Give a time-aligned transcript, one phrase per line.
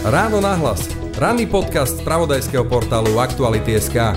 [0.00, 0.88] Ráno nahlas.
[1.20, 4.16] Ranný podcast z pravodajského portálu Aktuality.sk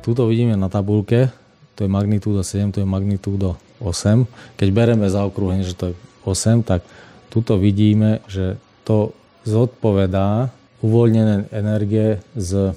[0.00, 1.28] Tuto vidíme na tabulke,
[1.76, 4.24] to je magnitúda 7, to je magnitúda 8.
[4.56, 5.94] Keď bereme za okruhenie, že to je
[6.24, 6.80] 8, tak
[7.28, 8.56] tuto vidíme, že
[8.88, 9.12] to
[9.44, 10.48] zodpovedá
[10.80, 12.72] uvoľnené energie z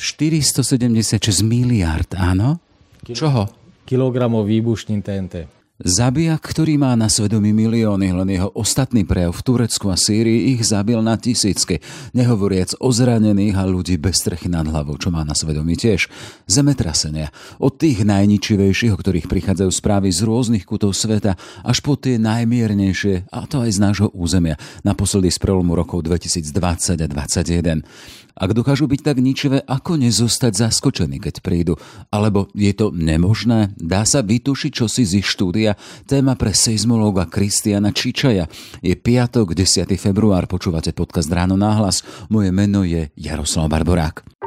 [0.00, 2.56] 476 miliard, áno?
[3.04, 3.60] Čoho?
[3.90, 5.59] kilogramov výbušnín TNT.
[5.80, 10.60] Zabijak, ktorý má na svedomí milióny, len jeho ostatný prejav v Turecku a Sýrii ich
[10.68, 11.80] zabil na tisícky,
[12.12, 16.12] nehovoriac o zranených a ľudí bez strechy nad hlavou, čo má na svedomí tiež.
[16.44, 17.32] Zemetrasenia.
[17.56, 23.32] Od tých najničivejších, o ktorých prichádzajú správy z rôznych kútov sveta, až po tie najmiernejšie,
[23.32, 28.20] a to aj z nášho územia, naposledy z prelomu rokov 2020 a 2021.
[28.40, 31.76] Ak dokážu byť tak ničivé, ako nezostať zaskočený, keď prídu?
[32.08, 33.76] Alebo je to nemožné?
[33.76, 35.76] Dá sa vytušiť čosi z ich štúdia?
[36.08, 38.48] Téma pre seizmológa Kristiana Čičaja.
[38.80, 39.84] Je piatok, 10.
[40.00, 42.00] február, počúvate podcast Ráno náhlas.
[42.32, 44.39] Moje meno je Jaroslav Barborák.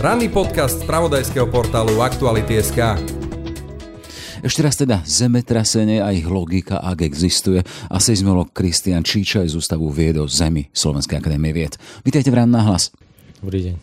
[0.00, 2.96] Ranný podcast z pravodajského portálu Aktuality.sk
[4.40, 7.60] Ešte raz teda zemetrasenie a ich logika, ak existuje.
[7.92, 11.76] A seizmolog Kristian Číčaj z Ústavu vied o Zemi Slovenskej akadémie vied.
[12.00, 12.96] Vítajte v Ráno nahlas.
[13.44, 13.74] Dobrý deň.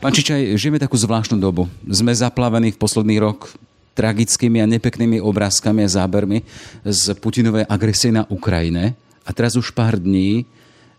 [0.00, 1.68] Pán Čičaj, žijeme takú zvláštnu dobu.
[1.84, 3.52] Sme zaplavení v posledný rok
[3.92, 6.40] tragickými a nepeknými obrázkami a zábermi
[6.88, 8.96] z Putinovej agresie na Ukrajine.
[9.28, 10.48] A teraz už pár dní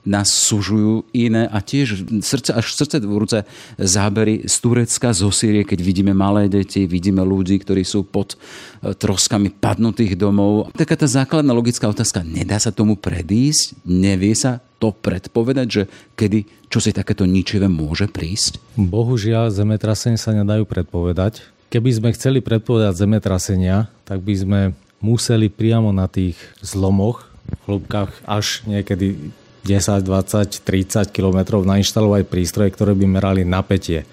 [0.01, 3.45] nás sužujú iné a tiež srdce, až srdce vrúce
[3.77, 8.95] zábery z Turecka, zo Sýrie, keď vidíme malé deti, vidíme ľudí, ktorí sú pod e,
[8.97, 10.73] troskami padnutých domov.
[10.73, 13.77] Taká tá základná logická otázka, nedá sa tomu predísť?
[13.85, 15.83] Nevie sa to predpovedať, že
[16.17, 18.57] kedy čo si takéto ničivé môže prísť?
[18.79, 21.45] Bohužiaľ, zemetrasenia sa nedajú predpovedať.
[21.69, 24.59] Keby sme chceli predpovedať zemetrasenia, tak by sme
[25.03, 27.27] museli priamo na tých zlomoch
[27.67, 34.09] hĺbkach až niekedy 10, 20, 30 km nainštalovať prístroje, ktoré by merali napätie.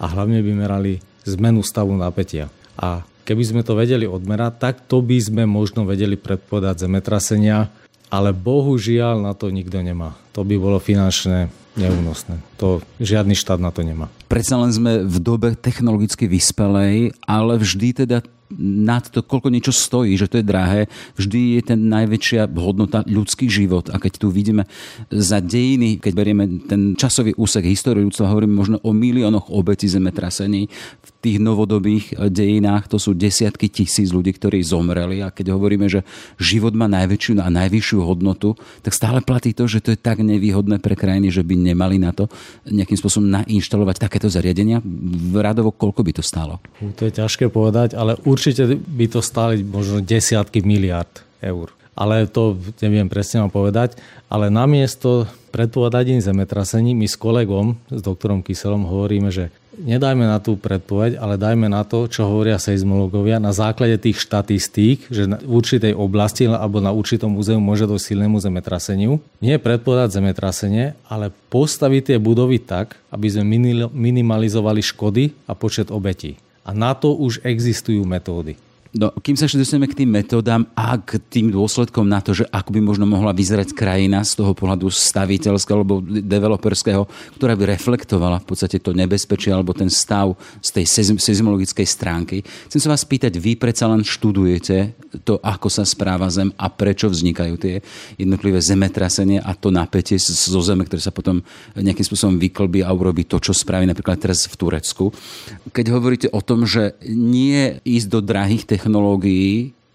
[0.00, 2.48] A hlavne by merali zmenu stavu napätia.
[2.78, 7.68] A keby sme to vedeli odmerať, tak to by sme možno vedeli predpovedať zemetrasenia,
[8.08, 10.16] ale bohužiaľ na to nikto nemá.
[10.32, 12.40] To by bolo finančné neúnosné.
[12.56, 14.08] To žiadny štát na to nemá.
[14.26, 18.24] Predsa len sme v dobe technologicky vyspelej, ale vždy teda
[18.56, 20.80] nad to, koľko niečo stojí, že to je drahé,
[21.20, 23.92] vždy je ten najväčšia hodnota ľudský život.
[23.92, 24.64] A keď tu vidíme
[25.12, 30.72] za dejiny, keď berieme ten časový úsek histórie ľudstva, hovoríme možno o miliónoch obetí zemetrasení.
[31.04, 35.22] V tých novodobých dejinách to sú desiatky tisíc ľudí, ktorí zomreli.
[35.22, 36.06] A keď hovoríme, že
[36.38, 38.54] život má najväčšiu a najvyššiu hodnotu,
[38.86, 42.14] tak stále platí to, že to je tak nevýhodné pre krajiny, že by nemali na
[42.14, 42.30] to
[42.70, 44.78] nejakým spôsobom nainštalovať takéto zariadenia.
[45.34, 46.62] Radovo koľko by to stálo?
[46.78, 51.77] To je ťažké povedať, ale určite by to stáli možno desiatky miliard eur.
[51.98, 53.98] Ale to neviem presne vám povedať.
[54.30, 60.54] Ale namiesto predpovedaní zemetrasení my s kolegom, s doktorom Kyselom hovoríme, že nedajme na tú
[60.54, 65.94] predpoveď, ale dajme na to, čo hovoria seizmológovia na základe tých štatistík, že v určitej
[65.94, 69.18] oblasti alebo na určitom území môže dojsť silnému zemetraseniu.
[69.42, 73.58] Nie predpovedať zemetrasenie, ale postaviť tie budovy tak, aby sme
[73.90, 76.38] minimalizovali škody a počet obetí.
[76.62, 78.67] A na to už existujú metódy.
[78.98, 82.50] No, kým sa ešte dostaneme k tým metódám a k tým dôsledkom na to, že
[82.50, 87.06] ako by možno mohla vyzerať krajina z toho pohľadu staviteľského alebo developerského,
[87.38, 92.42] ktorá by reflektovala v podstate to nebezpečie alebo ten stav z tej seizmologickej stránky.
[92.42, 97.06] Chcem sa vás pýtať, vy predsa len študujete to, ako sa správa Zem a prečo
[97.06, 97.78] vznikajú tie
[98.18, 101.38] jednotlivé zemetrasenie a to napätie zo Zeme, ktoré sa potom
[101.78, 105.14] nejakým spôsobom vyklbí a urobí to, čo spraví napríklad teraz v Turecku.
[105.70, 108.87] Keď hovoríte o tom, že nie ísť do drahých technológií,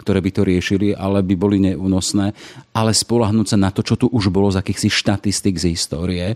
[0.04, 2.36] ktoré by to riešili, ale by boli neúnosné,
[2.76, 6.36] ale spolahnúť sa na to, čo tu už bolo z akýchsi štatistik z histórie.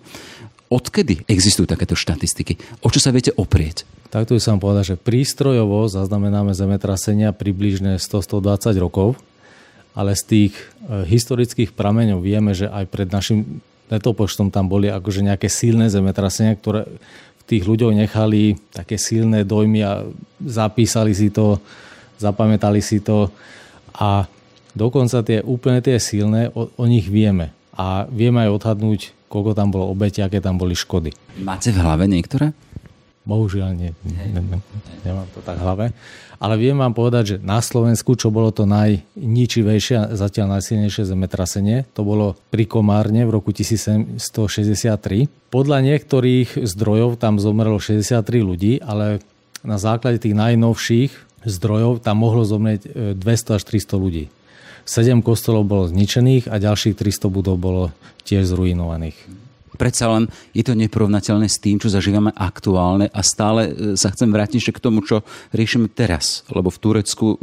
[0.72, 2.56] Odkedy existujú takéto štatistiky?
[2.84, 3.84] O čo sa viete oprieť?
[4.08, 9.20] Takto by som povedal, že prístrojovo zaznamenáme zemetrasenia približne 100-120 rokov,
[9.92, 13.60] ale z tých e, historických prameňov vieme, že aj pred našim
[13.92, 16.88] letopočtom tam boli akože nejaké silné zemetrasenia, ktoré
[17.40, 20.08] v tých ľuďoch nechali také silné dojmy a
[20.44, 21.60] zapísali si to
[22.18, 23.30] zapamätali si to
[23.98, 24.30] a
[24.78, 27.54] dokonca tie úplne tie silné, o, o nich vieme.
[27.78, 31.14] a vieme aj odhadnúť, koľko tam bolo obete, aké tam boli škody.
[31.46, 32.58] Máte v hlave niektoré?
[33.28, 34.60] Bohužiaľ nie, ne, ne,
[35.04, 35.86] nemám to tak v hlave.
[36.38, 41.90] Ale viem vám povedať, že na Slovensku, čo bolo to najničivejšie a zatiaľ najsilnejšie zemetrasenie,
[41.98, 44.22] to bolo pri Komárne v roku 1763.
[45.50, 49.20] Podľa niektorých zdrojov tam zomrelo 63 ľudí, ale
[49.66, 54.26] na základe tých najnovších zdrojov tam mohlo zomrieť 200 e, až 300 ľudí.
[54.88, 57.84] 7 kostolov bolo zničených a ďalších 300 budov bolo
[58.24, 59.47] tiež zruinovaných
[59.78, 64.28] predsa len je to neporovnateľné s tým, čo zažívame aktuálne a stále e, sa chcem
[64.28, 65.22] vrátiť ešte k tomu, čo
[65.54, 67.38] riešime teraz, lebo v Turecku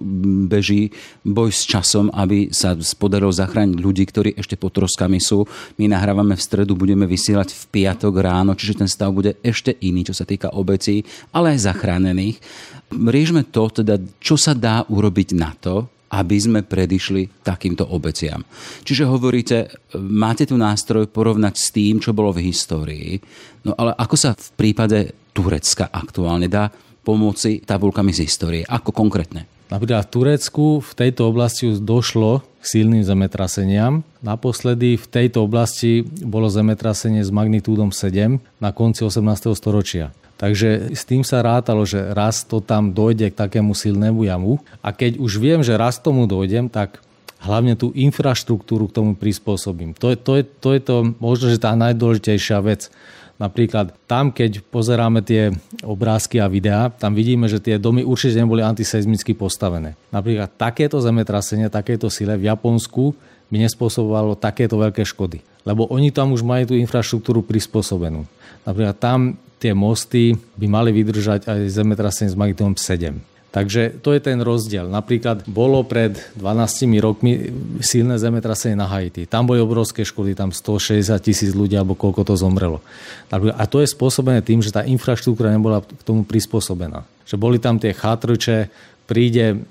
[0.50, 0.90] beží
[1.22, 5.46] boj s časom, aby sa podarilo zachrániť ľudí, ktorí ešte pod troskami sú.
[5.78, 10.04] My nahrávame v stredu, budeme vysielať v piatok ráno, čiže ten stav bude ešte iný,
[10.10, 12.42] čo sa týka obecí, ale aj zachránených.
[12.90, 18.46] Riešme to, teda, čo sa dá urobiť na to, aby sme predišli takýmto obeciam.
[18.86, 23.18] Čiže hovoríte, máte tu nástroj porovnať s tým, čo bolo v histórii,
[23.66, 24.98] no ale ako sa v prípade
[25.34, 26.70] Turecka aktuálne dá
[27.02, 28.62] pomoci tabulkami z histórie?
[28.62, 29.50] Ako konkrétne?
[29.68, 34.06] Napríklad v Turecku v tejto oblasti došlo k silným zemetraseniam.
[34.22, 39.50] Naposledy v tejto oblasti bolo zemetrasenie s magnitúdom 7 na konci 18.
[39.58, 40.14] storočia.
[40.34, 44.58] Takže s tým sa rátalo, že raz to tam dojde k takému silnému jamu.
[44.82, 46.98] A keď už viem, že raz tomu dojdem, tak
[47.44, 49.94] hlavne tú infraštruktúru k tomu prispôsobím.
[50.00, 52.90] To je to, je, to, je to možno, že tá najdôležitejšia vec.
[53.34, 55.50] Napríklad tam, keď pozeráme tie
[55.82, 59.98] obrázky a videá, tam vidíme, že tie domy určite neboli antiseizmicky postavené.
[60.14, 63.10] Napríklad takéto zemetrasenie, takéto sile v Japonsku
[63.50, 65.42] by nespôsobovalo takéto veľké škody.
[65.66, 68.22] Lebo oni tam už majú tú infraštruktúru prispôsobenú.
[68.62, 69.34] Napríklad tam
[69.64, 73.16] tie mosty by mali vydržať aj zemetrasenie s magnitúdom 7.
[73.54, 74.90] Takže to je ten rozdiel.
[74.90, 79.30] Napríklad bolo pred 12 rokmi silné zemetrasenie na Haiti.
[79.30, 82.82] Tam boli obrovské škody, tam 160 tisíc ľudí alebo koľko to zomrelo.
[83.30, 87.06] A to je spôsobené tým, že tá infraštruktúra nebola k tomu prispôsobená.
[87.30, 88.74] Že boli tam tie chatrče,
[89.06, 89.62] príde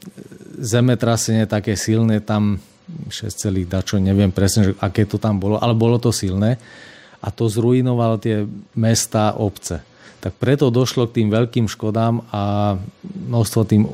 [0.63, 2.63] zemetrasenie také silné, tam
[3.11, 3.35] 6
[3.67, 6.55] dačo, neviem presne, že aké to tam bolo, ale bolo to silné
[7.23, 8.43] a to zrujnovalo tie
[8.75, 9.79] mesta, obce.
[10.19, 13.87] Tak preto došlo k tým veľkým škodám a množstvo tým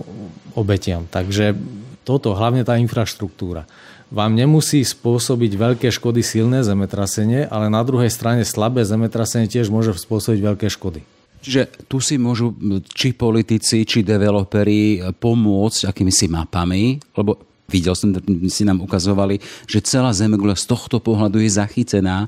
[0.58, 1.06] obetiam.
[1.06, 1.54] Takže
[2.02, 3.70] toto, hlavne tá infraštruktúra.
[4.10, 9.94] Vám nemusí spôsobiť veľké škody silné zemetrasenie, ale na druhej strane slabé zemetrasenie tiež môže
[9.94, 11.06] spôsobiť veľké škody.
[11.40, 12.52] Čiže tu si môžu
[12.92, 17.38] či politici, či developeri pomôcť akýmisi mapami, lebo
[17.70, 18.12] videl som,
[18.50, 19.40] si nám ukazovali,
[19.70, 22.28] že celá Zemegula z tohto pohľadu je zachytená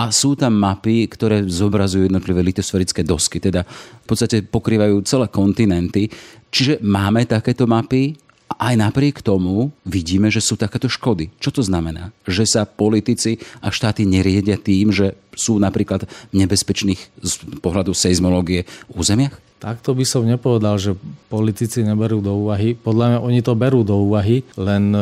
[0.00, 6.08] a sú tam mapy, ktoré zobrazujú jednotlivé litosferické dosky, teda v podstate pokrývajú celé kontinenty.
[6.48, 8.16] Čiže máme takéto mapy
[8.60, 11.30] aj napriek tomu vidíme, že sú takéto škody.
[11.38, 12.10] Čo to znamená?
[12.26, 17.32] Že sa politici a štáty neriedia tým, že sú napríklad v nebezpečných z
[17.62, 19.38] pohľadu seizmológie územiach?
[19.60, 20.96] Takto by som nepovedal, že
[21.28, 22.74] politici neberú do úvahy.
[22.74, 24.92] Podľa mňa oni to berú do úvahy, len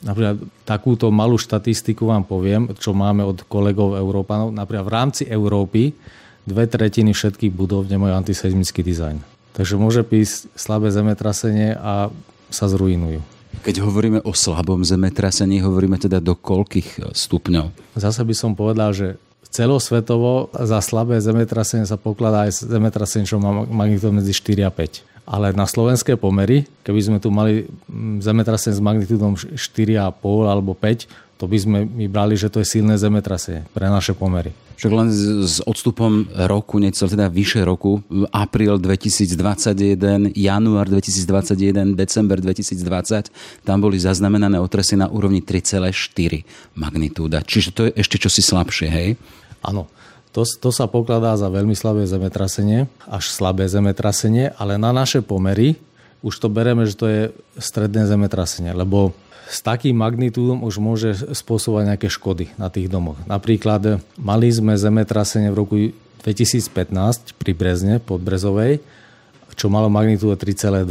[0.00, 4.48] Napríklad takúto malú štatistiku vám poviem, čo máme od kolegov Európanov.
[4.48, 5.92] Napríklad v rámci Európy
[6.48, 9.20] dve tretiny všetkých budov nemajú antiseizmický dizajn.
[9.52, 12.08] Takže môže písť slabé zemetrasenie a
[12.48, 13.20] sa zrujnujú.
[13.60, 17.98] Keď hovoríme o slabom zemetrasení, hovoríme teda do koľkých stupňov?
[17.98, 19.20] Zase by som povedal, že
[19.50, 25.09] celosvetovo za slabé zemetrasenie sa pokladá aj zemetrasenie, čo má magnitud medzi 4 a 5
[25.26, 31.40] ale na slovenské pomery, keby sme tu mali mm, zemetrasenie s magnitúdom 4,5 alebo 5,
[31.40, 34.52] to by sme my brali, že to je silné zemetrasenie pre naše pomery.
[34.76, 35.08] Však len
[35.44, 38.00] s odstupom roku, niečo teda vyše roku,
[38.32, 43.28] apríl 2021, január 2021, december 2020,
[43.64, 46.48] tam boli zaznamenané otresy na úrovni 3,4
[46.80, 47.44] magnitúda.
[47.44, 49.08] Čiže to je ešte čosi slabšie, hej?
[49.60, 49.88] Áno.
[50.30, 55.74] To, to sa pokladá za veľmi slabé zemetrasenie, až slabé zemetrasenie, ale na naše pomery
[56.22, 57.22] už to bereme, že to je
[57.58, 59.16] stredné zemetrasenie, lebo
[59.50, 63.18] s takým magnitúdom už môže spôsobovať nejaké škody na tých domoch.
[63.26, 65.76] Napríklad mali sme zemetrasenie v roku
[66.22, 68.78] 2015 pri Brezne pod Brezovej,
[69.58, 70.86] čo malo magnitúdu 3,2.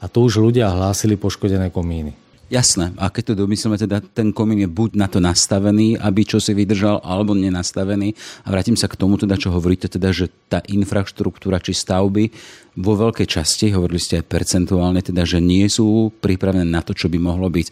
[0.00, 2.16] A to už ľudia hlásili poškodené komíny.
[2.52, 2.92] Jasné.
[3.00, 6.52] A keď to domyslíme, teda ten komín je buď na to nastavený, aby čo si
[6.52, 8.12] vydržal, alebo nenastavený.
[8.44, 12.28] A vrátim sa k tomu, teda, čo hovoríte, teda, že tá infraštruktúra či stavby
[12.74, 17.06] vo veľkej časti, hovorili ste aj percentuálne, teda, že nie sú pripravené na to, čo
[17.06, 17.66] by mohlo byť.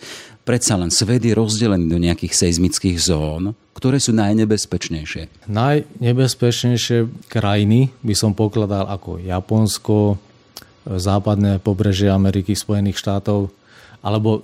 [0.47, 5.51] Predsa len svet je rozdelený do nejakých seizmických zón, ktoré sú najnebezpečnejšie.
[5.51, 10.19] Najnebezpečnejšie krajiny by som pokladal ako Japonsko,
[10.87, 13.51] západné pobrežie Ameriky, Spojených štátov,
[14.03, 14.43] alebo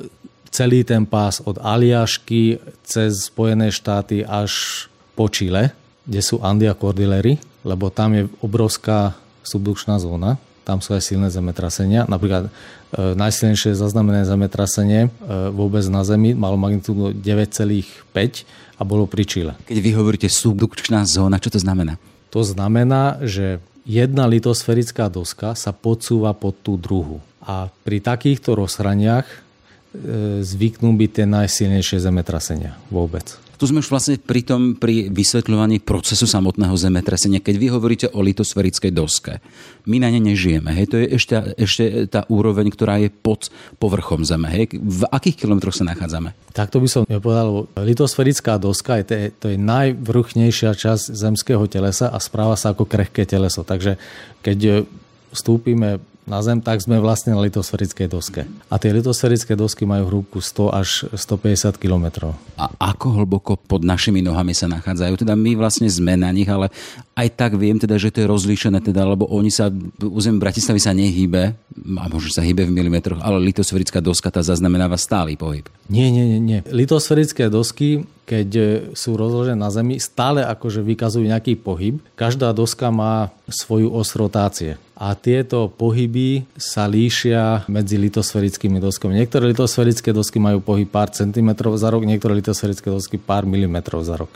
[0.48, 5.76] celý ten pás od Aliašky cez Spojené štáty až po Čile,
[6.08, 7.36] kde sú Andia Cordillery,
[7.66, 12.04] lebo tam je obrovská subdukčná zóna, tam sú aj silné zemetrasenia.
[12.04, 12.50] Napríklad e,
[13.16, 15.10] najsilnejšie zaznamené zemetrasenie e,
[15.48, 18.44] vôbec na Zemi malo magnitúdu 9,5
[18.76, 19.52] a bolo pri Čile.
[19.64, 21.96] Keď vy hovoríte subdukčná zóna, čo to znamená?
[22.28, 27.24] To znamená, že jedna litosférická doska sa podsúva pod tú druhu.
[27.40, 29.47] A pri takýchto rozhraniach
[30.44, 33.38] zvyknú byť tie najsilnejšie zemetrasenia vôbec.
[33.58, 37.42] Tu sme už vlastne pri tom, pri vysvetľovaní procesu samotného zemetrasenia.
[37.42, 39.42] Keď vy hovoríte o litosferickej doske,
[39.90, 40.70] my na ne nežijeme.
[40.70, 40.94] Hej?
[40.94, 43.50] To je ešte, ešte tá úroveň, ktorá je pod
[43.82, 44.46] povrchom Zeme.
[44.46, 44.78] Hej?
[44.78, 46.38] V akých kilometroch sa nachádzame?
[46.54, 47.66] Takto by som nepovedal.
[47.82, 52.86] Litosferická doska je, to, je, to je najvrchnejšia časť zemského telesa a správa sa ako
[52.86, 53.66] krehké teleso.
[53.66, 53.98] Takže
[54.38, 54.86] keď
[55.34, 55.98] vstúpime
[56.28, 58.44] na Zem, tak sme vlastne na litosferickej doske.
[58.68, 62.36] A tie litosferické dosky majú hrúbku 100 až 150 km.
[62.60, 65.24] A ako hlboko pod našimi nohami sa nachádzajú?
[65.24, 66.68] Teda my vlastne sme na nich, ale
[67.16, 69.72] aj tak viem teda, že to je rozlíšené, teda, lebo oni sa,
[70.04, 71.56] územie Bratislavy sa nehýbe,
[71.96, 75.64] a možno sa hýbe v milimetroch, ale litosferická doska tá zaznamenáva stály pohyb.
[75.88, 76.60] Nie, nie, nie, nie.
[76.68, 78.48] Litosferické dosky, keď
[78.92, 81.96] sú rozložené na Zemi, stále akože vykazujú nejaký pohyb.
[82.12, 89.16] Každá doska má svoju os rotácie a tieto pohyby sa líšia medzi litosferickými doskami.
[89.16, 94.18] Niektoré litosferické dosky majú pohyb pár centimetrov za rok, niektoré litosferické dosky pár milimetrov za
[94.18, 94.28] rok.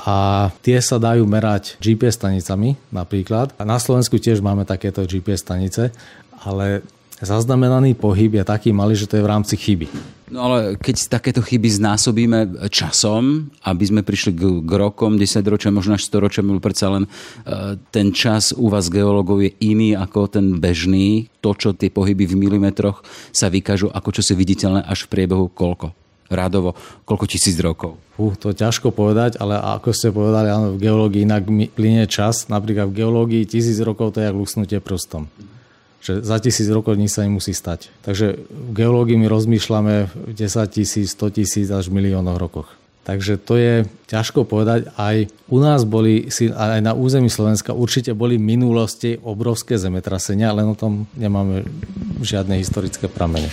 [0.00, 3.52] A tie sa dajú merať GPS stanicami napríklad.
[3.60, 5.92] A na Slovensku tiež máme takéto GPS stanice,
[6.40, 6.80] ale
[7.20, 10.15] zaznamenaný pohyb je taký malý, že to je v rámci chyby.
[10.26, 15.70] No ale keď takéto chyby znásobíme časom, aby sme prišli k, k rokom, 10 ročia,
[15.70, 20.26] možno až 100 ročia, predsa len uh, ten čas u vás geológov je iný ako
[20.26, 21.30] ten bežný.
[21.46, 25.46] To, čo tie pohyby v milimetroch sa vykážu ako čo si viditeľné až v priebehu
[25.46, 25.94] koľko?
[26.26, 26.74] Rádovo,
[27.06, 27.94] koľko tisíc rokov?
[28.18, 32.50] Uh, to ťažko povedať, ale ako ste povedali, áno, v geológii inak plinie čas.
[32.50, 35.30] Napríklad v geológii tisíc rokov to je jak lusnutie prstom
[36.06, 37.90] že za tisíc rokov nič sa nemusí stať.
[38.06, 42.70] Takže v geológii my rozmýšľame v 10 tisíc, 100 tisíc až v miliónoch rokoch.
[43.06, 44.90] Takže to je ťažko povedať.
[44.98, 50.66] Aj u nás boli, aj na území Slovenska určite boli v minulosti obrovské zemetrasenia, len
[50.66, 51.62] o tom nemáme
[52.18, 53.46] žiadne historické pramene.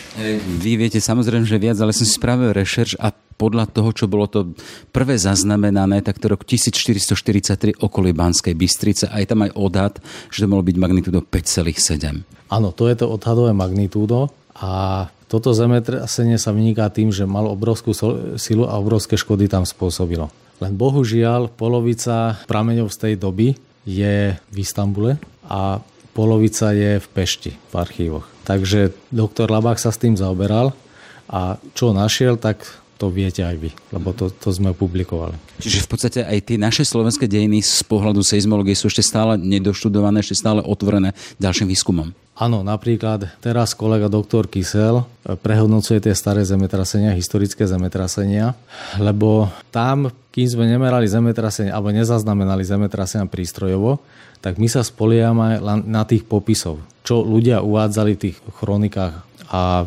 [0.58, 4.26] Vy viete samozrejme, že viac, ale som si spravil rešerš a podľa toho, čo bolo
[4.26, 4.58] to
[4.90, 9.06] prvé zaznamenané, tak to rok 1443 okolí Banskej Bystrice.
[9.14, 9.94] Aj tam aj odhad,
[10.34, 12.26] že to malo byť magnitúdo 5,7.
[12.50, 17.90] Áno, to je to odhadové magnitúdo a toto zemetrasenie sa vyniká tým, že malo obrovskú
[18.38, 20.30] silu a obrovské škody tam spôsobilo.
[20.62, 25.18] Len bohužiaľ polovica prameňov z tej doby je v Istambule
[25.50, 25.82] a
[26.14, 28.30] polovica je v Pešti v archívoch.
[28.46, 30.78] Takže doktor Labák sa s tým zaoberal
[31.26, 32.62] a čo našiel, tak
[33.02, 35.34] to viete aj vy, lebo to, to sme publikovali.
[35.58, 40.22] Čiže v podstate aj tie naše slovenské dejiny z pohľadu seizmológie sú ešte stále nedoštudované,
[40.22, 42.14] ešte stále otvorené ďalším výskumom.
[42.34, 48.58] Áno, napríklad teraz kolega doktor Kysel prehodnocuje tie staré zemetrasenia, historické zemetrasenia,
[48.98, 54.02] lebo tam, kým sme nemerali zemetrasenia alebo nezaznamenali zemetrasenia prístrojovo,
[54.42, 59.14] tak my sa spoliame na tých popisov, čo ľudia uvádzali v tých chronikách
[59.54, 59.86] a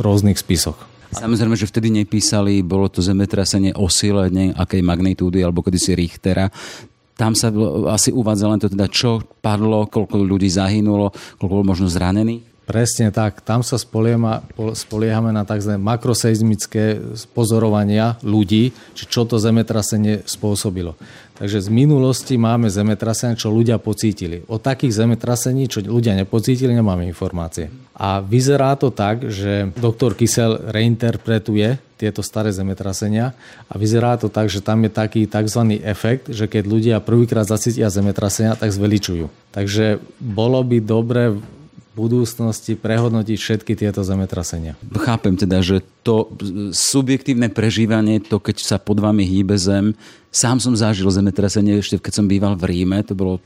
[0.00, 0.80] rôznych spisoch.
[1.12, 6.48] Samozrejme, že vtedy nepísali, bolo to zemetrasenie o sile, akej magnitúdy, alebo kedysi Richtera.
[7.16, 7.48] Tam sa
[7.88, 12.55] asi uvádza len to teda, čo padlo, koľko ľudí zahynulo, koľko bolo možno zranených.
[12.66, 13.46] Presne tak.
[13.46, 15.78] Tam sa spoliehame na tzv.
[15.78, 16.98] makroseizmické
[17.30, 20.98] pozorovania ľudí, či čo to zemetrasenie spôsobilo.
[21.38, 24.42] Takže z minulosti máme zemetrasenia, čo ľudia pocítili.
[24.50, 27.70] O takých zemetrasení, čo ľudia nepocítili, nemáme informácie.
[27.94, 33.32] A vyzerá to tak, že doktor Kysel reinterpretuje tieto staré zemetrasenia
[33.70, 35.80] a vyzerá to tak, že tam je taký tzv.
[35.86, 39.30] efekt, že keď ľudia prvýkrát zacítia zemetrasenia, tak zveličujú.
[39.54, 41.36] Takže bolo by dobre
[41.96, 44.76] budúcnosti prehodnotiť všetky tieto zemetrasenia.
[45.00, 46.28] Chápem teda, že to
[46.76, 49.96] subjektívne prežívanie, to keď sa pod vami hýbe zem,
[50.28, 53.40] sám som zažil zemetrasenie ešte keď som býval v Ríme, to bolo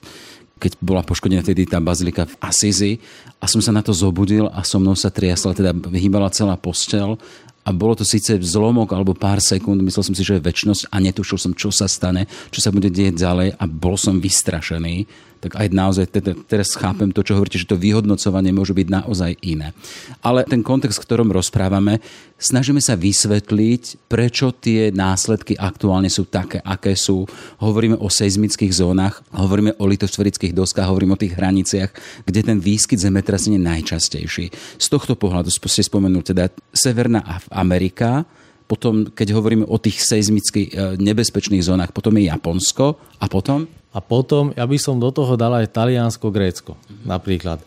[0.61, 2.93] keď bola poškodená vtedy tá bazilika v Asizi
[3.41, 7.17] a som sa na to zobudil a so mnou sa triasla, teda hýbala celá postel
[7.65, 10.97] a bolo to síce zlomok alebo pár sekúnd, myslel som si, že je väčšnosť a
[11.01, 15.09] netušil som, čo sa stane, čo sa bude dieť ďalej a bol som vystrašený
[15.41, 19.33] tak aj naozaj teda, teraz chápem to, čo hovoríte, že to vyhodnocovanie môže byť naozaj
[19.41, 19.73] iné.
[20.21, 22.05] Ale ten kontext, v ktorom rozprávame,
[22.37, 27.25] snažíme sa vysvetliť, prečo tie následky aktuálne sú také, aké sú.
[27.57, 31.91] Hovoríme o seizmických zónach, hovoríme o litosferických doskách, hovoríme o tých hraniciach,
[32.29, 34.45] kde ten výskyt zemetrasenia je najčastejší.
[34.77, 38.29] Z tohto pohľadu ste spomenuli teda Severná Amerika,
[38.71, 43.67] potom, keď hovoríme o tých seizmicky e, nebezpečných zónach, potom je Japonsko a potom?
[43.91, 47.59] A potom, ja by som do toho dal aj Taliansko, Grécko napríklad.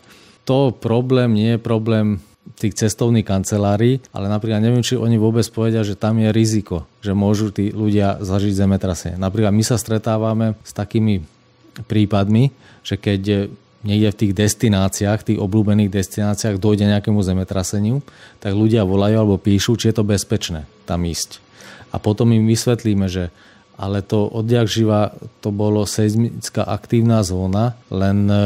[0.48, 2.20] To problém nie je problém
[2.60, 7.16] tých cestovných kancelárií, ale napríklad neviem, či oni vôbec povedia, že tam je riziko, že
[7.16, 9.16] môžu tí ľudia zažiť zemetrasenie.
[9.16, 11.24] Napríklad my sa stretávame s takými
[11.88, 12.52] prípadmi,
[12.84, 13.50] že keď
[13.84, 18.00] niekde v tých destináciách, tých obľúbených destináciách dojde nejakému zemetraseniu,
[18.40, 21.40] tak ľudia volajú alebo píšu, či je to bezpečné tam ísť.
[21.92, 23.30] A potom im vysvetlíme, že
[23.74, 28.36] ale to odjak živa to bolo seizmická aktívna zóna, len e,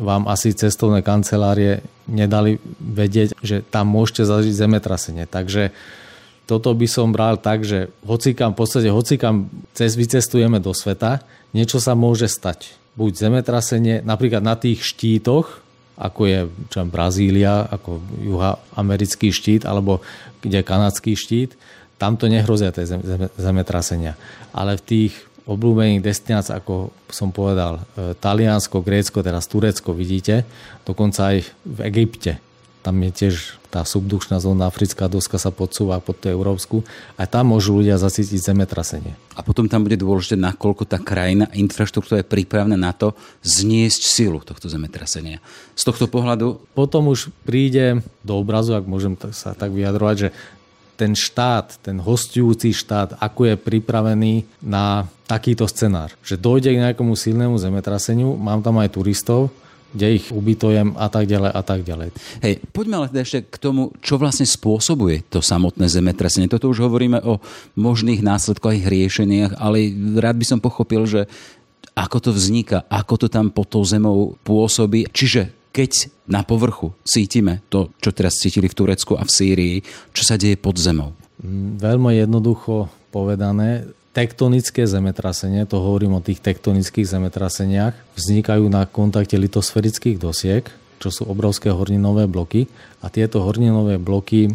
[0.00, 5.24] vám asi cestovné kancelárie nedali vedieť, že tam môžete zažiť zemetrasenie.
[5.24, 5.72] Takže
[6.46, 11.82] toto by som bral tak, že hocikam, v podstate hocikam cez vycestujeme do sveta, niečo
[11.82, 15.60] sa môže stať buď zemetrasenie, napríklad na tých štítoch,
[15.96, 16.40] ako je
[16.72, 20.04] čo Brazília, ako juhoamerický štít, alebo
[20.40, 21.56] kde je kanadský štít,
[21.96, 22.84] tam to nehrozia tie
[23.40, 24.14] zemetrasenia.
[24.52, 25.12] Ale v tých
[25.46, 30.42] obľúbených destináciách, ako som povedal, e, Taliansko, Grécko, teraz Turecko, vidíte,
[30.82, 32.42] dokonca aj v Egypte,
[32.86, 33.34] tam je tiež
[33.66, 36.86] tá subdušná zóna, africká doska sa podsúva pod tú európsku
[37.18, 39.18] a tam môžu ľudia zacítiť zemetrasenie.
[39.34, 44.38] A potom tam bude dôležité, nakoľko tá krajina, infraštruktúra je pripravená na to zniesť silu
[44.38, 45.42] tohto zemetrasenia.
[45.74, 46.62] Z tohto pohľadu...
[46.78, 50.28] Potom už príde do obrazu, ak môžem sa tak vyjadrovať, že
[50.96, 56.16] ten štát, ten hostujúci štát, ako je pripravený na takýto scenár.
[56.24, 59.52] Že dojde k nejakomu silnému zemetraseniu, mám tam aj turistov,
[59.96, 62.08] kde ich ubytujem a tak ďalej a tak ďalej.
[62.44, 66.52] Hej, poďme ale teda ešte k tomu, čo vlastne spôsobuje to samotné zemetrasenie.
[66.52, 67.40] Toto už hovoríme o
[67.78, 71.24] možných následkoch riešeniach, ale rád by som pochopil, že
[71.96, 75.08] ako to vzniká, ako to tam pod tou zemou pôsobí.
[75.08, 79.76] Čiže keď na povrchu cítime to, čo teraz cítili v Turecku a v Sýrii,
[80.16, 81.12] čo sa deje pod zemou?
[81.44, 83.84] Mm, veľmi jednoducho povedané,
[84.16, 90.64] tektonické zemetrasenie, to hovorím o tých tektonických zemetraseniach, vznikajú na kontakte litosferických dosiek,
[90.96, 92.64] čo sú obrovské horninové bloky
[93.04, 94.52] a tieto horninové bloky e,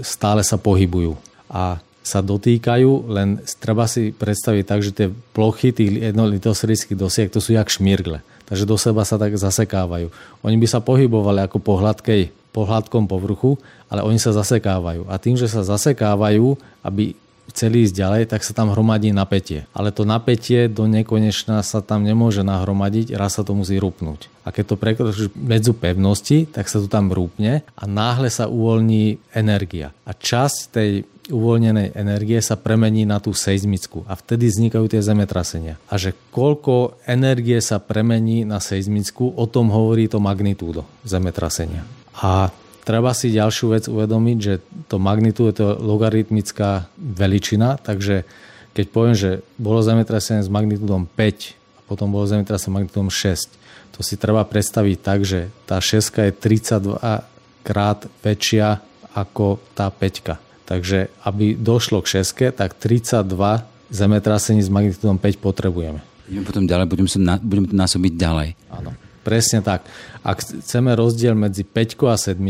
[0.00, 1.20] stále sa pohybujú
[1.52, 7.40] a sa dotýkajú, len treba si predstaviť tak, že tie plochy tých litosferických dosiek to
[7.44, 8.24] sú jak šmirgle.
[8.54, 10.14] Takže do seba sa tak zasekávajú.
[10.46, 13.58] Oni by sa pohybovali ako po hladkej po hladkom povrchu,
[13.90, 15.10] ale oni sa zasekávajú.
[15.10, 16.54] A tým, že sa zasekávajú,
[16.86, 17.18] aby
[17.50, 19.66] chceli ísť ďalej, tak sa tam hromadí napätie.
[19.74, 24.30] Ale to napätie do nekonečna sa tam nemôže nahromadiť, raz sa to musí rúpnúť.
[24.46, 29.18] A keď to prekročí medzu pevnosti, tak sa to tam rúpne a náhle sa uvoľní
[29.34, 29.90] energia.
[30.06, 30.90] A časť tej
[31.32, 35.80] uvoľnenej energie sa premení na tú seizmickú a vtedy vznikajú tie zemetrasenia.
[35.88, 41.84] A že koľko energie sa premení na seizmickú, o tom hovorí to magnitúdo zemetrasenia.
[42.20, 42.52] A
[42.84, 44.54] Treba si ďalšiu vec uvedomiť, že
[44.92, 48.28] to magnitu je to logaritmická veličina, takže
[48.76, 53.96] keď poviem, že bolo zemetrasenie s magnitúdom 5 a potom bolo zemetrasenie s magnitúdom 6,
[53.96, 57.00] to si treba predstaviť tak, že tá 6 je 32
[57.64, 58.84] krát väčšia
[59.16, 60.43] ako tá 5.
[60.64, 63.20] Takže aby došlo k 6, tak 32
[63.92, 66.00] zemetrasení s magnitúdom 5 potrebujeme.
[66.24, 68.48] Ideme potom ďalej, budeme, sa budeme to násobiť ďalej.
[68.72, 68.96] Áno.
[69.24, 69.84] Presne tak.
[70.24, 72.40] Ak chceme rozdiel medzi 5 a 7,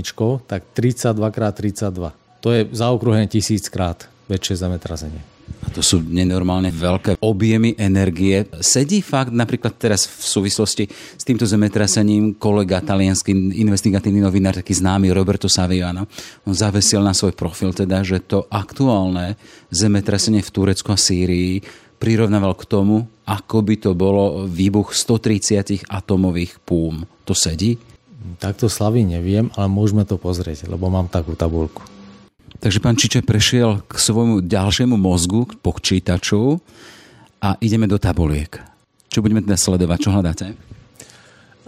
[0.47, 1.39] tak 32 x
[1.91, 2.15] 32.
[2.43, 5.34] To je zaokrúhne tisíckrát väčšie zemetrasenie.
[5.75, 8.47] To sú nenormálne veľké objemy energie.
[8.63, 15.11] Sedí fakt napríklad teraz v súvislosti s týmto zemetrasením kolega talianský investigatívny novinár, taký známy
[15.11, 16.07] Roberto Saviano,
[16.47, 19.35] on zavesil na svoj profil teda, že to aktuálne
[19.75, 21.59] zemetrasenie v Turecku a Sýrii
[21.99, 27.03] prirovnával k tomu, ako by to bolo výbuch 130 atomových púm.
[27.27, 27.81] To sedí?
[28.39, 31.94] Takto slavy neviem, ale môžeme to pozrieť, lebo mám takú tabulku.
[32.65, 36.65] Takže pán Čiče prešiel k svojmu ďalšiemu mozgu, k počítaču
[37.37, 38.57] a ideme do tabuliek.
[39.13, 39.99] Čo budeme teda sledovať?
[40.01, 40.47] Čo hľadáte?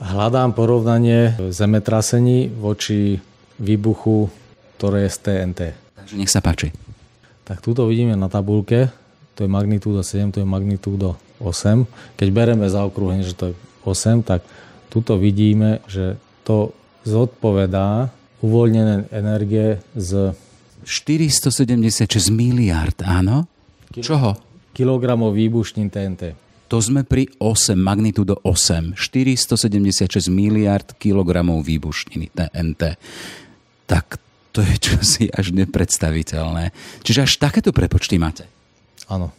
[0.00, 3.20] Hľadám porovnanie zemetrasení voči
[3.60, 4.32] výbuchu,
[4.80, 5.60] ktoré je z TNT.
[6.00, 6.72] Takže nech sa páči.
[7.44, 8.88] Tak túto vidíme na tabulke
[9.36, 11.12] to je magnitúda 7, to je magnitúda
[11.44, 11.84] 8.
[12.16, 13.54] Keď bereme zaokrúhlenie, že to je
[13.84, 14.40] 8, tak
[14.88, 16.16] tuto vidíme, že
[16.48, 16.72] to
[17.04, 18.08] zodpovedá
[18.40, 20.32] uvoľnené energie z...
[20.86, 23.50] 476 miliard, áno?
[23.90, 24.38] Čoho?
[24.70, 26.38] Kilogramov výbušnín TNT.
[26.70, 28.94] To sme pri 8, magnitúdo 8.
[28.94, 32.98] 476 miliard kilogramov výbušniny TNT.
[33.86, 34.18] Tak
[34.54, 36.74] to je čosi až nepredstaviteľné.
[37.02, 38.46] Čiže až takéto prepočty máte?
[39.06, 39.30] Áno.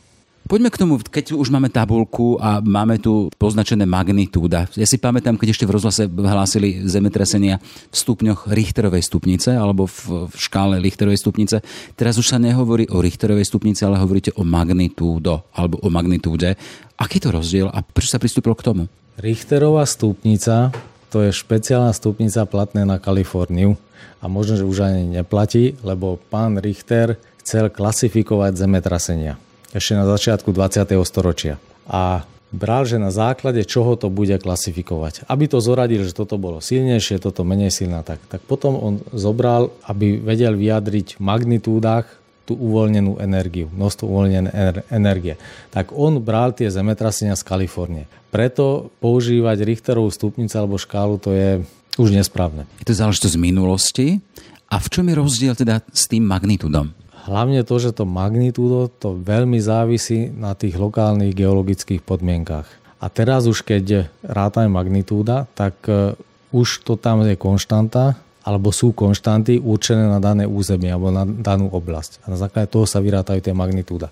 [0.47, 4.71] Poďme k tomu, keď už máme tabulku a máme tu poznačené magnitúda.
[4.79, 7.59] Ja si pamätám, keď ešte v rozhlase hlásili zemetrasenia
[7.91, 11.59] v stupňoch Richterovej stupnice alebo v, v škále Richterovej stupnice.
[11.99, 16.55] Teraz už sa nehovorí o Richterovej stupnice, ale hovoríte o magnitúdo alebo o magnitúde.
[16.95, 18.83] Aký to rozdiel a prečo sa pristúpilo k tomu?
[19.19, 20.71] Richterová stupnica
[21.11, 23.75] to je špeciálna stupnica platná na Kaliforniu
[24.23, 29.35] a možno, že už ani neplatí, lebo pán Richter chcel klasifikovať zemetrasenia
[29.75, 30.95] ešte na začiatku 20.
[31.03, 31.59] storočia.
[31.87, 35.27] A bral, že na základe čoho to bude klasifikovať.
[35.27, 39.75] Aby to zoradil, že toto bolo silnejšie, toto menej silná, tak, tak potom on zobral,
[39.87, 42.07] aby vedel vyjadriť v magnitúdach
[42.47, 44.49] tú uvoľnenú energiu, množstvo uvoľnené
[44.87, 45.35] energie.
[45.75, 48.07] Tak on bral tie zemetrasenia z Kalifornie.
[48.31, 51.59] Preto používať Richterovú stupnicu alebo škálu to je
[51.99, 52.63] už nesprávne.
[52.79, 54.23] Je to záležitosť minulosti.
[54.67, 56.91] A v čom je rozdiel teda s tým magnitúdom?
[57.27, 62.63] Hlavne to, že to magnitúdo to veľmi závisí na tých lokálnych geologických podmienkach.
[63.03, 66.15] A teraz už keď rátame magnitúda, tak e,
[66.55, 68.15] už to tam je konštanta,
[68.47, 72.23] alebo sú konštanty určené na dané územie alebo na danú oblasť.
[72.23, 74.07] A na základe toho sa vyrátajú tie magnitúda.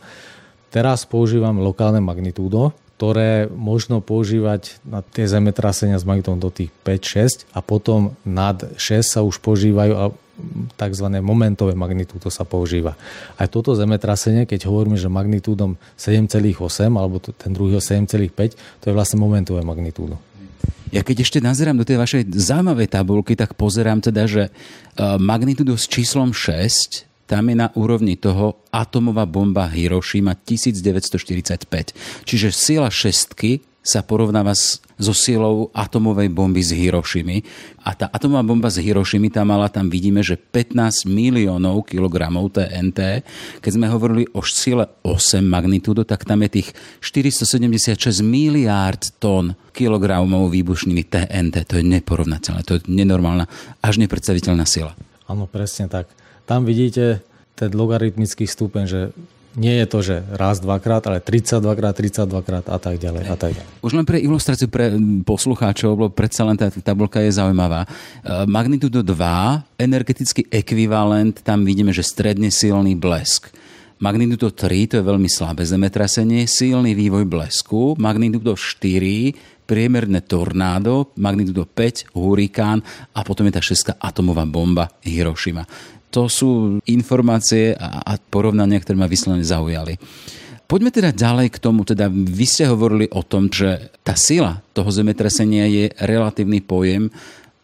[0.67, 7.47] Teraz používam lokálne magnitúdo, ktoré možno používať na tie zemetrasenia s magnitom do tých 5-6
[7.56, 10.12] a potom nad 6 sa už používajú
[10.76, 11.08] tzv.
[11.24, 13.00] momentové magnitúdo sa používa.
[13.39, 16.60] Aj toto zemetrasenie, keď hovoríme, že magnitúdom 7,8
[16.91, 20.19] alebo ten druhý 7,5, to je vlastne momentové magnitúdo.
[20.93, 24.52] Ja keď ešte nazerám do tej vašej zaujímavej tabulky, tak pozerám teda, že e,
[25.19, 31.98] magnitúdo s číslom 6 tam je na úrovni toho atomová bomba Hiroshima 1945.
[32.21, 37.45] Čiže sila šestky sa porovnáva s, so silou atomovej bomby z Hirošimy.
[37.86, 43.21] A tá atomová bomba z Hirošimy, tam mala, tam vidíme, že 15 miliónov kilogramov TNT.
[43.62, 46.74] Keď sme hovorili o sile 8 magnitúdo, tak tam je tých
[47.06, 51.69] 476 miliárd tón kilogramov výbušniny TNT.
[51.69, 53.45] To je neporovnateľné, to je nenormálna,
[53.86, 54.98] až nepredstaviteľná sila.
[55.30, 56.10] Áno, presne tak.
[56.50, 57.21] Tam vidíte
[57.54, 59.02] ten logaritmický stupeň, že
[59.56, 63.24] nie je to, že raz, dvakrát, ale 32 krát, 32 krát a tak ďalej.
[63.28, 63.72] A tak ďalej.
[63.80, 64.91] Už len pre ilustráciu pre
[65.24, 67.88] poslucháčov, lebo predsa len tá tabulka je zaujímavá.
[67.88, 67.88] E,
[68.46, 73.52] magnitudo 2, energetický ekvivalent, tam vidíme, že stredne silný blesk.
[73.96, 77.96] Magnitudo 3, to je veľmi slabé zemetrasenie, silný vývoj blesku.
[77.96, 82.84] Magnitudo 4, priemerné tornádo, magnitudo 5, hurikán
[83.15, 85.63] a potom je tá šestka atomová bomba Hiroshima
[86.15, 89.99] to sú informácie a, a porovnania, ktoré ma vyslovene zaujali.
[90.65, 94.88] Poďme teda ďalej k tomu, teda vy ste hovorili o tom, že tá sila toho
[94.89, 97.12] zemetrasenia je relatívny pojem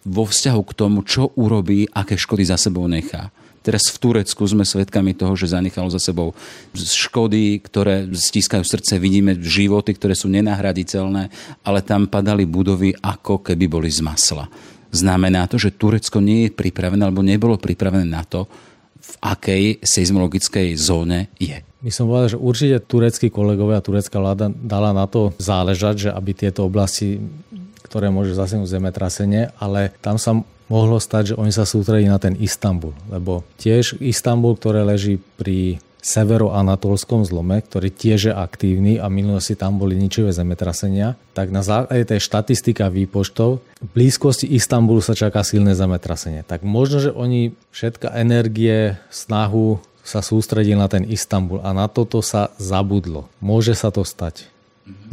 [0.03, 3.33] vo vzťahu k tomu, čo urobí, aké škody za sebou nechá.
[3.61, 6.33] Teraz v Turecku sme svedkami toho, že zanechalo za sebou
[6.73, 8.97] škody, ktoré stískajú srdce.
[8.97, 11.29] Vidíme životy, ktoré sú nenahraditeľné,
[11.61, 14.49] ale tam padali budovy, ako keby boli z masla.
[14.91, 18.47] Znamená to, že Turecko nie je pripravené alebo nebolo pripravené na to,
[19.01, 21.57] v akej seizmologickej zóne je.
[21.81, 26.09] My som povedal, že určite tureckí kolegovia a turecká vláda dala na to záležať, že
[26.13, 27.17] aby tieto oblasti,
[27.81, 30.37] ktoré môže zasiahnuť zemetrasenie, ale tam sa
[30.69, 35.81] mohlo stať, že oni sa sústredí na ten Istanbul, lebo tiež Istanbul, ktoré leží pri
[36.01, 42.09] severoanatolskom zlome, ktorý tiež je aktívny a minulosti tam boli ničivé zemetrasenia, tak na základe
[42.09, 46.41] tej štatistika výpočtov v blízkosti Istanbulu sa čaká silné zemetrasenie.
[46.41, 52.25] Tak možno, že oni všetka energie, snahu sa sústredili na ten Istanbul a na toto
[52.25, 53.29] sa zabudlo.
[53.37, 54.49] Môže sa to stať.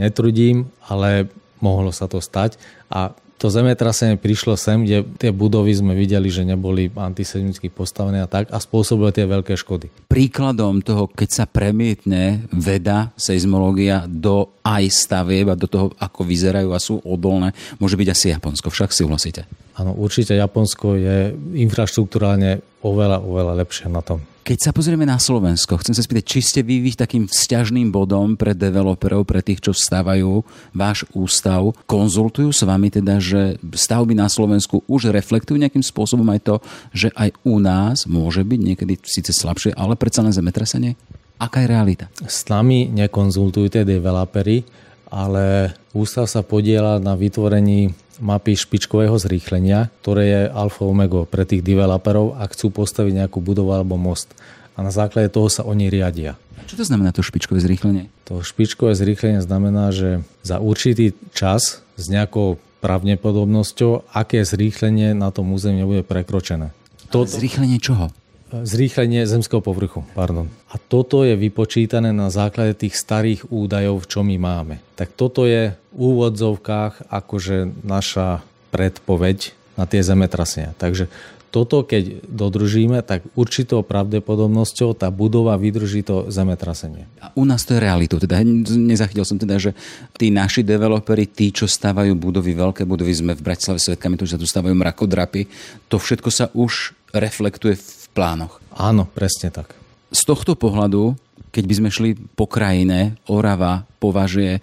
[0.00, 1.28] Netrudím, ale
[1.60, 2.56] mohlo sa to stať
[2.88, 8.28] a to zemetrasenie prišlo sem, kde tie budovy sme videli, že neboli antisemitsky postavené a
[8.28, 10.10] tak a spôsobili tie veľké škody.
[10.10, 16.74] Príkladom toho, keď sa premietne veda, seizmológia do aj stavieb a do toho, ako vyzerajú
[16.74, 18.74] a sú odolné, môže byť asi Japonsko.
[18.74, 19.46] Však si súhlasíte?
[19.78, 21.16] Áno, určite Japonsko je
[21.62, 24.18] infraštruktúrálne oveľa, oveľa lepšie na tom.
[24.48, 28.56] Keď sa pozrieme na Slovensko, chcem sa spýtať, či ste vy takým vzťažným bodom pre
[28.56, 30.40] developerov, pre tých, čo stávajú
[30.72, 36.40] váš ústav, konzultujú s vami teda, že stavby na Slovensku už reflektujú nejakým spôsobom aj
[36.48, 36.56] to,
[36.96, 40.96] že aj u nás môže byť niekedy síce slabšie, ale predsa len zemetrasenie?
[41.36, 42.08] Aká je realita?
[42.24, 44.64] S nami nekonzultujú tie developery,
[45.08, 51.64] ale ústav sa podiela na vytvorení mapy špičkového zrýchlenia, ktoré je alfa omega pre tých
[51.64, 54.34] developerov, ak chcú postaviť nejakú budovu alebo most.
[54.78, 56.38] A na základe toho sa oni riadia.
[56.68, 58.12] Čo to znamená to špičkové zrýchlenie?
[58.28, 65.50] To špičkové zrýchlenie znamená, že za určitý čas s nejakou pravdepodobnosťou, aké zrýchlenie na tom
[65.50, 66.70] území bude prekročené.
[67.10, 67.26] To...
[67.26, 68.12] Zrýchlenie čoho?
[68.52, 70.04] Zrýchlenie zemského povrchu.
[70.16, 70.48] Pardon.
[70.72, 74.80] A toto je vypočítané na základe tých starých údajov, čo my máme.
[74.96, 80.74] Tak toto je v úvodzovkách akože naša predpoveď na tie zemetrasenia.
[80.76, 81.06] Takže
[81.48, 87.08] toto, keď dodržíme, tak určitou pravdepodobnosťou tá budova vydrží to zemetrasenie.
[87.24, 88.20] A u nás to je realitou.
[88.20, 89.72] Teda nezachytil som teda, že
[90.20, 94.36] tí naši developeri, tí, čo stávajú budovy, veľké budovy, sme v Bratislave svetkami, to, že
[94.36, 95.48] sa tu stávajú mrakodrapy,
[95.88, 98.58] to všetko sa už reflektuje v plánoch.
[98.74, 99.78] Áno, presne tak.
[100.10, 101.14] Z tohto pohľadu,
[101.54, 104.58] keď by sme šli po krajine, Orava považuje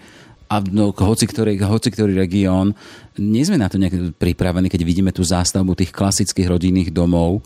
[0.45, 2.77] a no, hoci, ktorý, hoci ktorý región,
[3.17, 7.41] nie sme na to nejak pripravení, keď vidíme tú zástavbu tých klasických rodinných domov.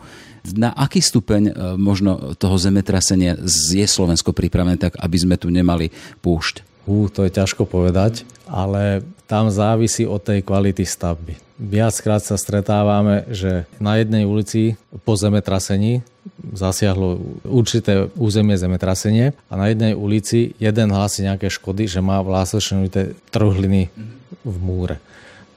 [0.57, 5.93] Na aký stupeň e, možno toho zemetrasenia je Slovensko pripravené tak, aby sme tu nemali
[6.19, 6.67] púšť?
[6.89, 11.37] Hú, to je ťažko povedať, ale tam závisí od tej kvality stavby.
[11.59, 16.01] Viackrát sa stretávame, že na jednej ulici po zemetrasení
[16.55, 23.13] zasiahlo určité územie zemetrasenie a na jednej ulici jeden hlási nejaké škody, že má vlásočnité
[23.29, 23.91] trhliny
[24.41, 24.97] v múre.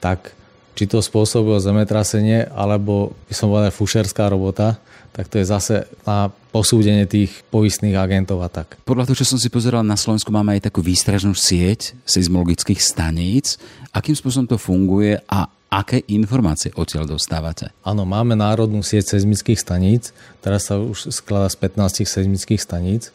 [0.03, 0.35] Tak
[0.73, 4.81] či to spôsobilo zemetrasenie, alebo by som povedal fušerská robota,
[5.13, 8.81] tak to je zase na posúdenie tých poistných agentov a tak.
[8.81, 13.61] Podľa toho, čo som si pozeral, na Slovensku máme aj takú výstražnú sieť seizmologických staníc.
[13.93, 17.69] Akým spôsobom to funguje a aké informácie odtiaľ dostávate?
[17.85, 23.13] Áno, máme národnú sieť seizmických staníc, teraz sa už skladá z 15 seizmických staníc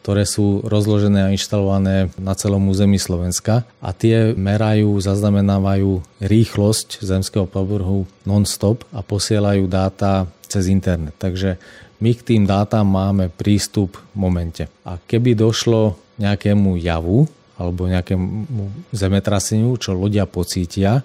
[0.00, 7.44] ktoré sú rozložené a inštalované na celom území Slovenska a tie merajú, zaznamenávajú rýchlosť zemského
[7.44, 11.14] povrchu non-stop a posielajú dáta cez internet.
[11.20, 11.60] Takže
[12.00, 14.64] my k tým dátam máme prístup v momente.
[14.88, 17.28] A keby došlo nejakému javu
[17.60, 21.04] alebo nejakému zemetraseniu, čo ľudia pocítia,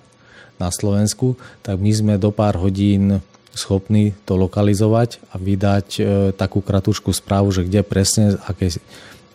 [0.56, 3.20] na Slovensku, tak my sme do pár hodín
[3.56, 6.02] schopní to lokalizovať a vydať e,
[6.36, 8.68] takú kratučku správu, že kde presne, aké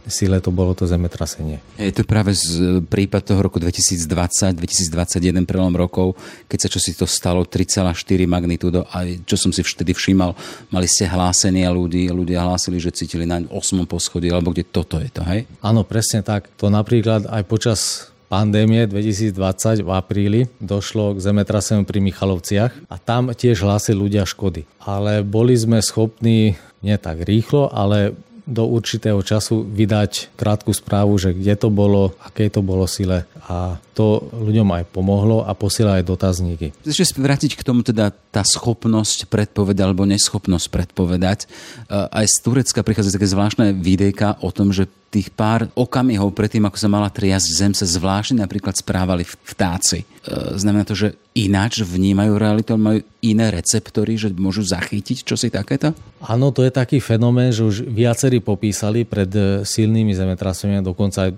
[0.09, 1.61] sile to bolo to zemetrasenie.
[1.76, 6.16] Je to práve z e, prípad toho roku 2020-2021 prelom rokov,
[6.48, 7.96] keď sa čo si to stalo 3,4
[8.28, 10.37] magnitúdo a čo som si vtedy všímal,
[10.68, 13.56] mali ste hlásenia ľudí, ľudia hlásili, že cítili na 8.
[13.88, 15.48] poschodí, alebo kde toto je to, hej?
[15.64, 16.52] Áno, presne tak.
[16.61, 23.35] To napríklad aj počas pandémie 2020 v apríli došlo k zemetraseniu pri Michalovciach a tam
[23.35, 24.71] tiež hlásili ľudia škody.
[24.79, 28.14] Ale boli sme schopní nie tak rýchlo, ale
[28.51, 33.79] do určitého času vydať krátku správu, že kde to bolo, aké to bolo sile a
[33.95, 36.75] to ľuďom aj pomohlo a posiela aj dotazníky.
[36.83, 41.47] Ešte vrátiť k tomu teda tá schopnosť predpovedať alebo neschopnosť predpovedať.
[41.90, 46.79] Aj z Turecka prichádza také zvláštne videjka o tom, že tých pár okamihov predtým, ako
[46.79, 50.07] sa mala triasť zem, sa zvláštne napríklad správali vtáci.
[50.07, 55.99] E, znamená to, že ináč vnímajú realitu, majú iné receptory, že môžu zachytiť čosi takéto?
[56.23, 61.31] Áno, to je taký fenomén, že už viacerí popísali pred e, silnými zemetraseniami, dokonca aj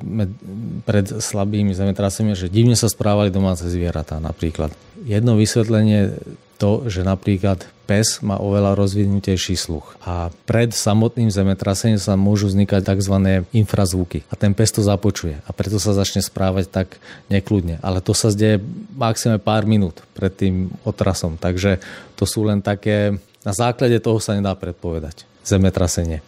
[0.84, 4.68] pred slabými zemetraseniami, že divne sa správali domáce zvieratá napríklad.
[5.00, 6.12] Jedno vysvetlenie
[6.60, 9.98] to, že napríklad pes má oveľa rozvinutejší sluch.
[10.06, 13.16] A pred samotným zemetrasením sa môžu vznikať tzv.
[13.52, 14.22] infrazvuky.
[14.30, 15.42] A ten pes to započuje.
[15.44, 16.88] A preto sa začne správať tak
[17.28, 17.82] nekľudne.
[17.82, 18.62] Ale to sa zdeje
[18.94, 21.34] maximálne pár minút pred tým otrasom.
[21.36, 21.82] Takže
[22.14, 23.18] to sú len také...
[23.42, 26.22] Na základe toho sa nedá predpovedať zemetrasenie.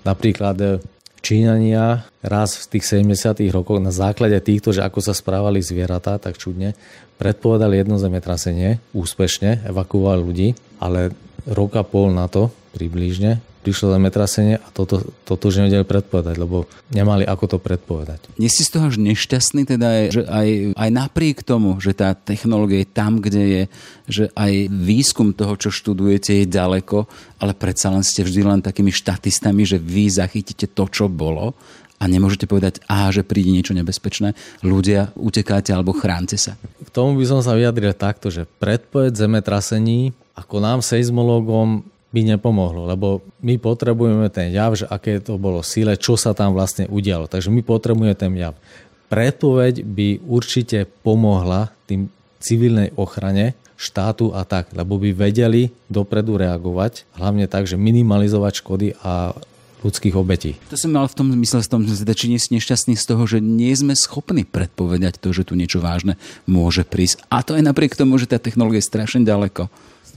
[0.00, 0.80] Napríklad e,
[1.24, 3.48] Číňania raz v tých 70.
[3.48, 6.76] rokoch na základe týchto, že ako sa správali zvieratá, tak čudne,
[7.16, 10.48] predpovedali jedno zemetrasenie, úspešne evakuovali ľudí,
[10.84, 11.16] ale
[11.48, 17.24] roka pol na to približne prišlo zemetrasenie a toto, toto už nevedeli predpovedať, lebo nemali
[17.24, 18.36] ako to predpovedať.
[18.36, 22.84] Nie si z toho až nešťastný, teda, že aj, aj napriek tomu, že tá technológia
[22.84, 23.62] je tam, kde je,
[24.04, 27.08] že aj výskum toho, čo študujete, je ďaleko,
[27.40, 31.56] ale predsa len ste vždy len takými štatistami, že vy zachytíte to, čo bolo
[31.96, 36.60] a nemôžete povedať, aha, že príde niečo nebezpečné, ľudia, utekáte alebo chránte sa.
[36.84, 42.86] K tomu by som sa vyjadril takto, že predpoveď zemetrasení ako nám seizmológom by nepomohlo,
[42.86, 47.26] lebo my potrebujeme ten jav, že aké to bolo síle, čo sa tam vlastne udialo.
[47.26, 48.54] Takže my potrebujeme ten jav.
[49.10, 52.06] Predpoveď by určite pomohla tým
[52.38, 58.94] civilnej ochrane štátu a tak, lebo by vedeli dopredu reagovať, hlavne tak, že minimalizovať škody
[59.02, 59.34] a
[59.84, 60.56] ľudských obetí.
[60.72, 63.44] To som mal v tom zmysle, v tom, či nie si nešťastný z toho, že
[63.44, 66.16] nie sme schopní predpovedať to, že tu niečo vážne
[66.48, 67.20] môže prísť.
[67.28, 69.68] A to aj napriek tomu, že tá technológia je strašne ďaleko.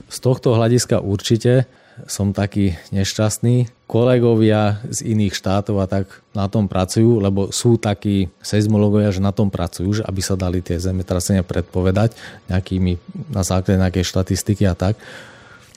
[0.08, 1.68] Z tohto hľadiska určite
[2.06, 3.88] som taký nešťastný.
[3.88, 9.32] Kolegovia z iných štátov a tak na tom pracujú, lebo sú takí seizmologovia, že na
[9.32, 12.14] tom pracujú, že aby sa dali tie zemetrasenia predpovedať
[12.52, 13.00] nejakými,
[13.32, 15.00] na základe nejakej štatistiky a tak.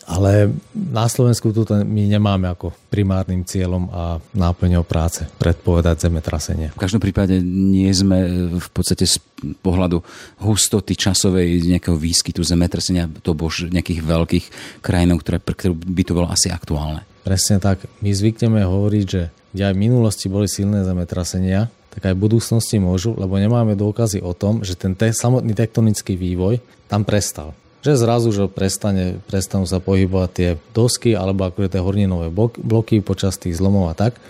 [0.07, 6.73] Ale na Slovensku tu my nemáme ako primárnym cieľom a náplňou práce predpovedať zemetrasenie.
[6.73, 9.21] V každom prípade nie sme v podstate z
[9.61, 10.01] pohľadu
[10.41, 14.45] hustoty časovej nejakého výskytu zemetrasenia to bož nejakých veľkých
[14.81, 17.05] krajinov, ktoré, ktoré by to bolo asi aktuálne.
[17.21, 17.85] Presne tak.
[18.01, 22.79] My zvykneme hovoriť, že kde aj v minulosti boli silné zemetrasenia, tak aj v budúcnosti
[22.79, 27.97] môžu, lebo nemáme dôkazy o tom, že ten te- samotný tektonický vývoj tam prestal že
[27.97, 32.29] zrazu, že prestane, prestanú sa pohybovať tie dosky alebo ako tie horninové
[32.61, 34.21] bloky počas tých zlomov a tak,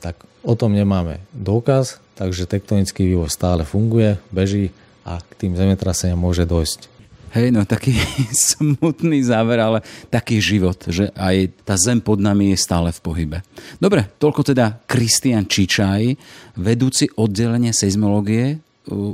[0.00, 4.72] tak o tom nemáme dôkaz, takže tektonický vývoj stále funguje, beží
[5.04, 6.98] a k tým zemetraseniam môže dojsť.
[7.28, 7.92] Hej, no taký
[8.56, 13.38] smutný záver, ale taký život, že aj tá zem pod nami je stále v pohybe.
[13.76, 16.16] Dobre, toľko teda Kristian Čičaj,
[16.56, 18.64] vedúci oddelenia seizmológie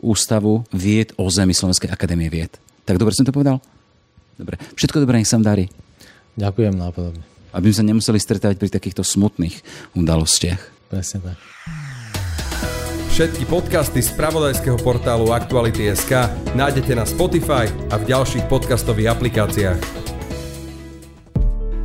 [0.06, 2.63] Ústavu vied o Zemi Slovenskej akadémie vied.
[2.84, 3.60] Tak dobre som to povedal?
[4.36, 4.60] Dobre.
[4.76, 5.64] Všetko dobré, nech sa vám darí.
[6.36, 7.22] Ďakujem nápodobne.
[7.54, 9.62] Aby sme sa nemuseli stretávať pri takýchto smutných
[9.94, 10.90] udalostiach.
[10.90, 11.38] Presne tak.
[13.14, 20.03] Všetky podcasty z pravodajského portálu Aktuality.sk nájdete na Spotify a v ďalších podcastových aplikáciách.